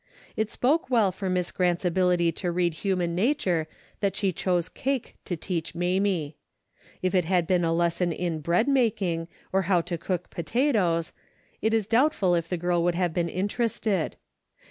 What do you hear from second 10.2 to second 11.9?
potatoes, it is